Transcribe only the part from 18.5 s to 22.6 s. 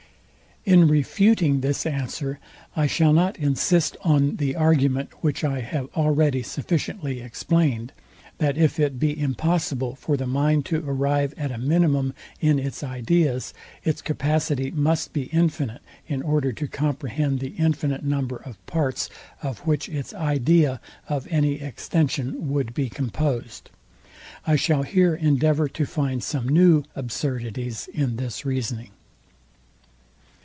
parts, of which its idea of any extension